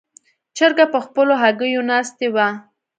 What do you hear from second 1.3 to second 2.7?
هګیو ناستې وه.